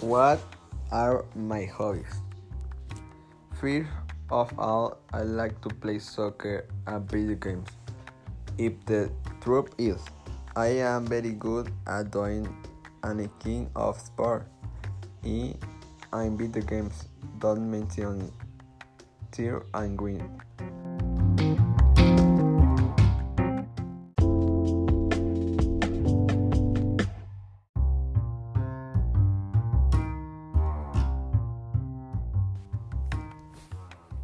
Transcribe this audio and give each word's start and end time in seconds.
What 0.00 0.40
are 0.92 1.24
my 1.34 1.64
hobbies? 1.64 2.22
First 3.58 3.90
of 4.30 4.56
all, 4.58 4.98
I 5.12 5.22
like 5.22 5.60
to 5.62 5.68
play 5.68 5.98
soccer 5.98 6.68
and 6.86 7.10
video 7.10 7.34
games. 7.34 7.68
If 8.56 8.72
the 8.86 9.10
truth 9.40 9.74
is, 9.78 9.98
I 10.54 10.78
am 10.78 11.06
very 11.06 11.32
good 11.32 11.72
at 11.86 12.12
doing 12.12 12.46
any 13.02 13.28
king 13.40 13.68
of 13.74 13.98
sport. 13.98 14.46
And 15.24 16.38
video 16.38 16.62
games 16.62 17.08
don't 17.40 17.68
mention 17.68 18.30
tear 19.36 19.62
and 19.74 19.98
green. 19.98 20.24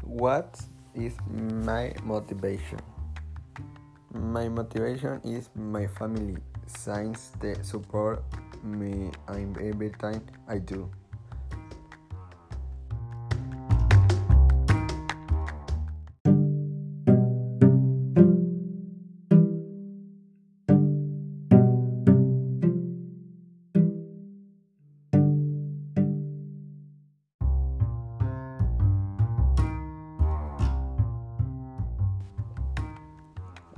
What 0.00 0.58
is 0.94 1.12
my 1.28 1.92
motivation? 2.02 2.80
My 4.14 4.48
motivation 4.48 5.20
is 5.22 5.50
my 5.54 5.86
family, 5.86 6.38
since 6.66 7.32
they 7.40 7.56
support 7.60 8.24
me 8.62 9.10
every 9.28 9.90
time 9.90 10.24
I 10.48 10.56
do. 10.58 10.88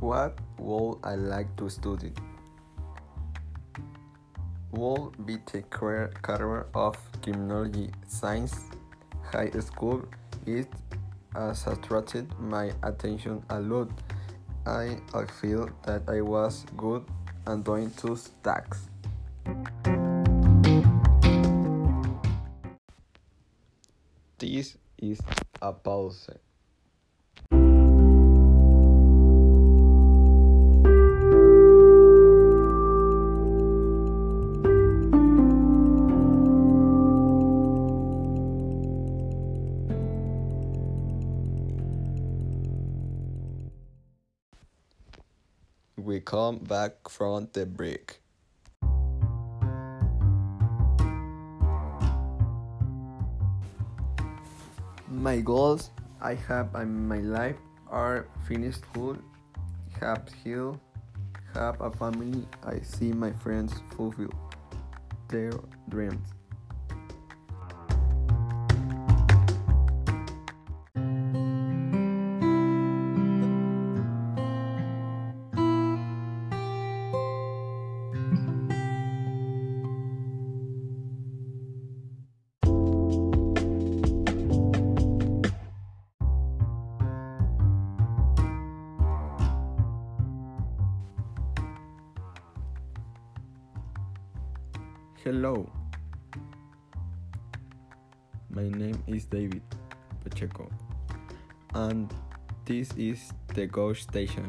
What 0.06 0.38
would 0.60 0.98
I 1.02 1.16
like 1.16 1.56
to 1.56 1.68
study? 1.68 2.12
Would 4.70 5.26
be 5.26 5.38
the 5.50 5.62
career, 5.62 6.14
of 6.76 6.96
criminology 7.22 7.90
science. 8.06 8.54
High 9.32 9.50
school 9.58 10.06
it 10.46 10.68
has 11.34 11.66
attracted 11.66 12.30
my 12.38 12.70
attention 12.84 13.42
a 13.50 13.58
lot. 13.58 13.90
I, 14.64 14.98
feel 15.40 15.70
that 15.86 16.02
I 16.08 16.20
was 16.20 16.64
good 16.76 17.04
at 17.44 17.64
doing 17.64 17.90
two 17.96 18.16
tasks. 18.44 18.86
This 24.38 24.78
is 24.98 25.20
a 25.60 25.72
pause. 25.72 26.30
Come 46.26 46.58
back 46.58 47.08
from 47.08 47.48
the 47.54 47.64
break. 47.64 48.18
My 55.08 55.38
goals 55.38 55.90
I 56.20 56.34
have 56.34 56.74
in 56.74 57.06
my 57.06 57.20
life 57.22 57.56
are 57.88 58.26
finish 58.48 58.74
school, 58.74 59.16
have 60.00 60.26
health, 60.44 60.82
have 61.54 61.80
a 61.80 61.90
family. 61.92 62.42
I 62.66 62.80
see 62.80 63.12
my 63.12 63.30
friends 63.30 63.72
fulfill 63.96 64.34
their 65.28 65.52
dreams. 65.88 66.26
Hello. 95.26 95.68
My 98.48 98.68
name 98.68 99.02
is 99.08 99.24
David 99.24 99.62
Pacheco, 100.22 100.70
and 101.74 102.14
this 102.64 102.92
is 102.96 103.32
the 103.52 103.66
Ghost 103.66 104.04
Station. 104.04 104.46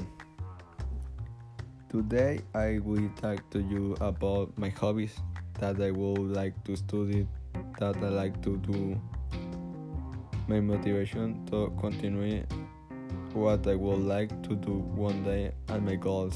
Today, 1.90 2.42
I 2.54 2.78
will 2.86 3.10
talk 3.20 3.50
to 3.50 3.60
you 3.60 3.98
about 4.02 4.56
my 4.56 4.70
hobbies 4.70 5.18
that 5.60 5.82
I 5.82 5.90
would 5.90 6.30
like 6.38 6.54
to 6.66 6.76
study, 6.76 7.26
that 7.80 7.98
I 7.98 8.10
like 8.10 8.40
to 8.44 8.58
do, 8.58 9.02
my 10.48 10.60
motivation 10.60 11.44
to 11.48 11.74
continue 11.82 12.46
what 13.34 13.66
I 13.66 13.74
would 13.74 14.06
like 14.06 14.30
to 14.44 14.56
do 14.56 14.74
one 14.94 15.24
day, 15.24 15.54
and 15.70 15.84
my 15.84 15.96
goals. 15.96 16.36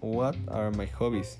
What 0.00 0.36
are 0.48 0.70
my 0.70 0.84
hobbies? 0.84 1.38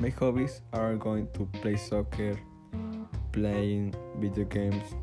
My 0.00 0.10
hobbies 0.10 0.60
are 0.72 0.94
going 0.94 1.26
to 1.34 1.46
play 1.60 1.74
soccer, 1.74 2.38
playing 3.32 3.96
video 4.18 4.44
games, 4.44 4.94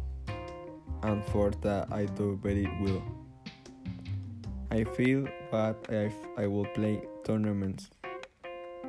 and 1.04 1.22
for 1.26 1.52
that 1.64 1.92
I 1.92 2.06
do 2.06 2.40
very 2.42 2.66
well. 2.80 3.04
I 4.72 4.86
feel 4.86 5.28
that 5.52 5.76
if 5.90 6.14
I 6.38 6.48
will 6.48 6.64
play 6.68 7.02
tournaments, 7.26 7.90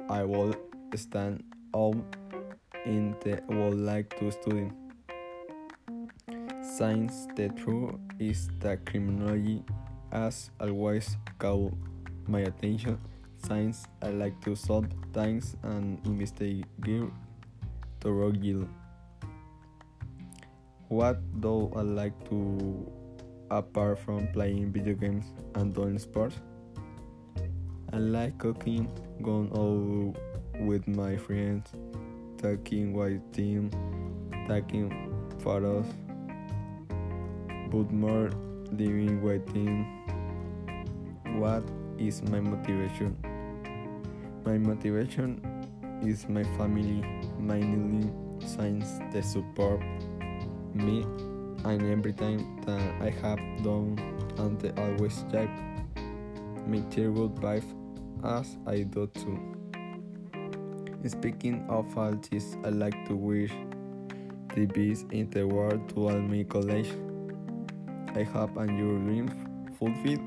I 0.09 0.23
will 0.23 0.55
stand 0.95 1.43
out 1.75 1.99
in 2.85 3.17
the 3.25 3.43
would 3.49 3.75
like 3.75 4.17
to 4.21 4.31
study. 4.31 4.71
Since 6.63 7.27
the 7.35 7.49
truth 7.49 7.97
is 8.21 8.49
that 8.61 8.87
criminology 8.87 9.65
has 10.13 10.53
always 10.61 11.17
caught 11.41 11.75
my 12.29 12.41
attention 12.41 13.01
since 13.47 13.87
I 14.03 14.11
like 14.11 14.41
to 14.45 14.57
solve 14.57 14.87
things 15.13 15.57
and 15.63 16.01
investigate 16.05 16.67
thoroughly. 18.01 18.67
What 20.89 21.19
do 21.41 21.71
I 21.77 21.83
like 21.83 22.15
to 22.31 22.91
apart 23.51 23.99
from 24.01 24.27
playing 24.33 24.73
video 24.73 24.95
games 24.95 25.27
and 25.55 25.73
doing 25.75 25.99
sports? 25.99 26.37
I 27.93 27.99
like 27.99 28.39
cooking, 28.39 28.91
going 29.23 29.51
out 29.55 30.19
with 30.67 30.89
my 30.89 31.17
friends, 31.17 31.71
taking 32.39 32.95
white 32.95 33.23
team, 33.33 33.71
taking 34.49 34.91
photos, 35.39 35.87
but 37.71 37.91
more 37.93 38.31
living 38.73 39.23
team. 39.53 39.87
What 41.39 41.63
is 41.99 42.23
my 42.23 42.41
motivation? 42.41 43.17
My 44.47 44.59
motivation 44.59 45.43
is 46.05 46.29
my 46.29 46.45
family, 46.57 47.03
mainly 47.37 48.09
since 48.47 49.01
they 49.13 49.21
support 49.21 49.81
me 50.73 51.03
and 51.65 51.83
every 51.83 52.13
time 52.13 52.63
that 52.65 52.95
I 53.03 53.11
have 53.27 53.41
done 53.65 53.99
and 54.39 54.61
they 54.61 54.71
always 54.81 55.25
type 55.33 55.51
me 56.65 56.85
terrible 56.91 57.29
vibe 57.29 57.65
as 58.23 58.57
I 58.69 58.83
do 58.83 59.09
too. 59.09 59.37
Speaking 61.09 61.67
of 61.69 61.99
all 61.99 62.15
this, 62.31 62.57
I 62.65 62.69
like 62.69 63.05
to 63.09 63.17
wish 63.17 63.53
the 64.55 64.67
best 64.67 65.07
in 65.11 65.29
the 65.31 65.45
world 65.45 65.89
to 65.89 66.09
all 66.09 66.21
my 66.21 66.45
college. 66.45 66.93
I 68.15 68.23
hope 68.23 68.57
and 68.59 68.79
your 68.79 68.97
dreams 69.01 69.33
fulfill 69.77 70.21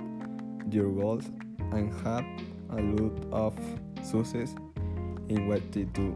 your 0.69 0.91
goals 0.91 1.31
and 1.71 1.93
have 2.03 2.25
a 2.71 2.81
lot 2.81 3.15
of 3.31 3.55
success 4.01 4.55
in 5.29 5.47
what 5.47 5.71
they 5.71 5.83
do. 5.83 6.15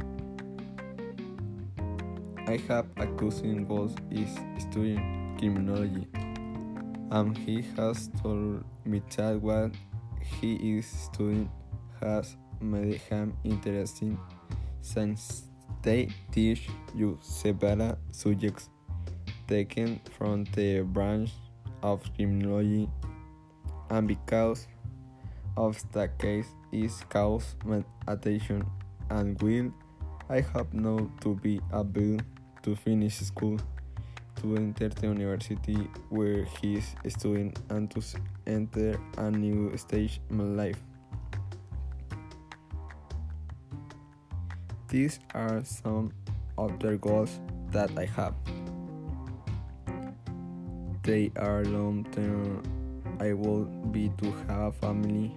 I 2.48 2.58
have 2.68 2.88
a 2.98 3.08
cousin 3.08 3.66
who 3.66 3.90
is 4.12 4.30
studying 4.60 5.36
criminology, 5.40 6.08
and 7.12 7.38
he 7.38 7.64
has 7.78 8.10
told 8.22 8.64
me 8.86 9.02
that 9.16 9.42
what 9.42 9.72
he 10.20 10.78
is 10.78 10.86
studying 10.86 11.50
has 12.02 12.36
made 12.60 12.96
him 13.02 13.36
interesting 13.44 14.20
since 14.82 15.44
they 15.82 16.10
teach 16.32 16.68
you 16.96 17.18
several 17.22 17.98
subjects 18.12 18.70
taken 19.48 20.00
from 20.18 20.46
the 20.56 20.82
branch 20.82 21.32
of 21.82 22.02
criminology 22.16 22.90
and 23.90 24.08
because 24.08 24.68
of 25.58 25.82
the 25.92 26.10
case 26.18 26.48
is 26.74 27.04
cause 27.10 27.56
my 27.64 27.84
attention 28.08 28.66
and 29.10 29.40
will 29.42 29.72
I 30.30 30.42
hope 30.42 30.74
now 30.74 31.10
to 31.22 31.36
be 31.36 31.62
able 31.72 32.18
to 32.64 32.76
finish 32.76 33.20
school 33.20 33.60
to 34.42 34.56
enter 34.58 34.90
the 34.90 35.08
university 35.08 35.76
where 36.10 36.44
he 36.44 36.76
is 36.76 36.96
studying 37.08 37.54
and 37.70 37.90
to 37.92 38.02
enter 38.48 39.00
a 39.18 39.30
new 39.30 39.76
stage 39.78 40.20
in 40.30 40.38
my 40.38 40.44
life. 40.44 40.80
These 44.88 45.20
are 45.34 45.64
some 45.64 46.12
of 46.58 46.80
the 46.80 46.98
goals 46.98 47.40
that 47.72 47.92
I 47.98 48.06
have. 48.06 48.36
They 51.04 51.32
are 51.38 51.64
long 51.66 52.06
term. 52.12 52.64
I 53.20 53.34
will 53.34 53.66
be 53.92 54.12
to 54.18 54.32
have 54.48 54.74
a 54.76 54.80
family, 54.80 55.32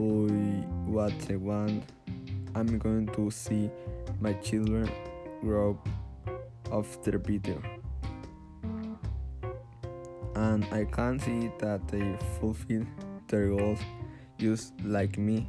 boy, 0.00 0.32
what 0.86 1.12
I 1.28 1.36
want. 1.36 1.84
I'm 2.54 2.78
going 2.78 3.06
to 3.08 3.30
see 3.30 3.70
my 4.18 4.32
children 4.32 4.90
grow 5.42 5.78
after 6.72 7.18
video. 7.18 7.60
And 10.34 10.64
I 10.72 10.84
can 10.84 11.18
see 11.20 11.52
that 11.58 11.86
they 11.88 12.16
fulfill 12.40 12.86
their 13.28 13.48
goals 13.48 13.80
just 14.38 14.72
like 14.84 15.18
me. 15.18 15.46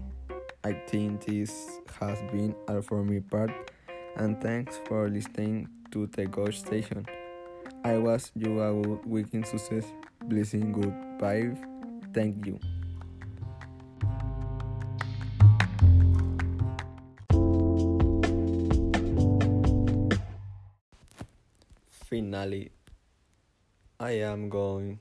I 0.65 0.73
think 0.73 1.25
this 1.25 1.79
has 2.01 2.19
been 2.33 2.53
all 2.67 2.81
for 2.81 3.05
me 3.05 3.21
part 3.21 3.51
and 4.17 4.41
thanks 4.41 4.81
for 4.85 5.07
listening 5.07 5.69
to 5.91 6.07
the 6.07 6.25
Ghost 6.25 6.67
Station. 6.67 7.05
I 7.85 7.97
was 7.97 8.33
you 8.35 8.61
a 8.61 8.73
good 8.73 9.05
weekend 9.05 9.47
success, 9.47 9.85
blessing 10.25 10.73
good. 10.73 10.93
Thank 12.13 12.45
you. 12.45 12.59
Finally, 22.21 22.69
I 23.99 24.11
am 24.11 24.47
going 24.47 24.99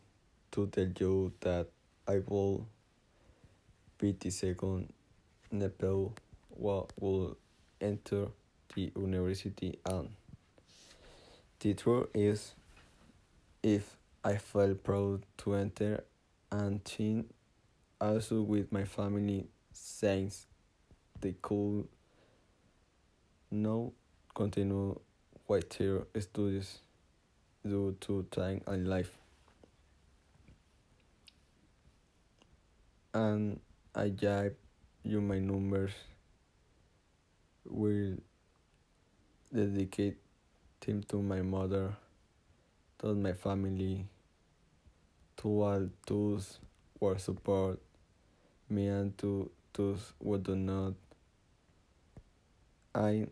to 0.52 0.67
tell 0.69 0.88
you 0.99 1.31
that 1.40 1.67
I 2.08 2.22
will 2.26 2.67
be 3.99 4.17
the 4.19 4.31
second 4.31 4.90
Nepal 5.52 6.14
what 6.49 6.94
will 6.99 7.37
enter 7.78 8.28
the 8.75 8.90
university. 8.96 9.78
And 9.84 10.08
the 11.58 11.75
truth 11.75 12.06
is 12.14 12.55
if 13.62 13.99
I 14.25 14.37
felt 14.37 14.82
proud 14.82 15.26
to 15.44 15.56
enter 15.56 16.05
and 16.50 16.82
think 16.82 17.28
also 18.00 18.40
with 18.40 18.73
my 18.73 18.84
family 18.84 19.46
since 19.75 20.46
they 21.20 21.34
could 21.43 21.87
now 23.50 23.93
continue 24.34 24.99
with 25.46 25.69
their 25.76 26.06
studies 26.19 26.78
due 27.67 27.97
to 28.01 28.27
time 28.31 28.62
and 28.67 28.89
life. 28.89 29.17
And 33.12 33.61
I 33.95 34.09
gave 34.09 34.55
you 35.03 35.21
my 35.21 35.39
numbers 35.39 35.93
will 37.65 38.17
dedicate 39.53 40.17
them 40.81 41.03
to 41.09 41.21
my 41.21 41.43
mother, 41.43 41.93
to 43.01 43.15
my 43.15 43.33
family, 43.33 44.07
to 45.39 45.62
all 45.62 45.89
those 46.07 46.59
who 46.99 47.19
support 47.19 47.81
me 48.69 48.87
and 48.87 49.17
to 49.19 49.51
those 49.73 50.12
who 50.23 50.39
do 50.39 50.57
not. 50.57 50.95
I, 52.95 53.11
in 53.11 53.31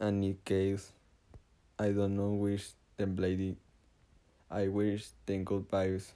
any 0.00 0.36
case, 0.44 0.92
I 1.78 1.90
don't 1.90 2.16
know 2.16 2.30
which 2.30 2.68
them 2.98 3.16
lady. 3.16 3.56
I 4.50 4.68
wish 4.68 5.06
them 5.24 5.44
good 5.44 5.68
vibes, 5.68 6.12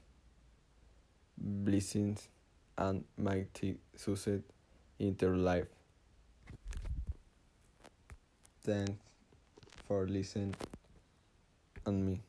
blessings, 1.38 2.28
and 2.76 3.04
mighty 3.16 3.78
success 3.96 4.40
in 4.98 5.14
their 5.16 5.36
life. 5.36 5.68
Thanks 8.64 8.92
for 9.86 10.06
listening 10.06 10.54
on 11.86 12.04
me. 12.04 12.20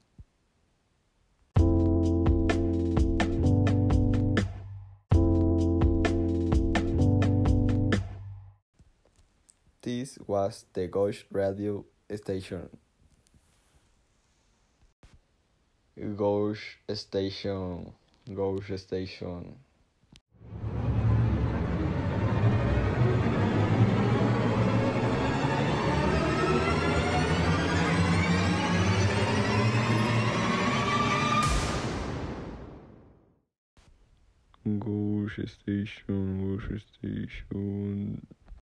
This 9.81 10.17
was 10.27 10.65
the 10.73 10.87
Ghost 10.87 11.25
Radio 11.31 11.85
station. 12.15 12.69
Ghost 16.03 16.59
station. 16.95 17.93
Ghost 18.33 18.77
station. 18.77 19.55
Ghost 34.79 35.47
station. 35.47 36.59
Ghost 36.59 36.85
station. 36.99 38.27